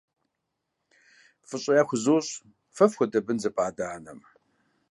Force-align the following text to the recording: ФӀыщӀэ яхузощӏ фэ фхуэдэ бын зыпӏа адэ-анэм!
ФӀыщӀэ 1.47 1.73
яхузощӏ 1.81 2.31
фэ 2.75 2.85
фхуэдэ 2.91 3.19
бын 3.25 3.37
зыпӏа 3.41 3.63
адэ-анэм! 3.69 4.19